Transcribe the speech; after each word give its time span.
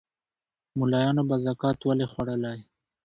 مُلایانو 0.79 1.23
به 1.29 1.35
زکات 1.45 1.77
ولي 1.83 2.05
خوړلای 2.11 2.59